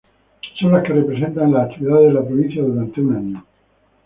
Son 0.59 0.71
las 0.71 0.81
que 0.81 0.93
representan 0.93 1.43
en 1.49 1.53
las 1.53 1.69
actividades 1.69 2.07
de 2.07 2.13
la 2.13 2.25
provincia 2.25 2.63
durante 2.63 3.01
un 3.01 3.15
año. 3.15 3.45